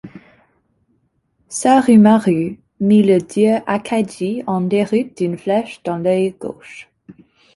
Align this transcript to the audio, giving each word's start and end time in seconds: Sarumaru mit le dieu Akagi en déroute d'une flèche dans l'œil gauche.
Sarumaru 1.47 2.57
mit 2.79 3.03
le 3.03 3.19
dieu 3.19 3.57
Akagi 3.67 4.41
en 4.47 4.61
déroute 4.61 5.15
d'une 5.19 5.37
flèche 5.37 5.83
dans 5.83 5.99
l'œil 5.99 6.31
gauche. 6.31 6.89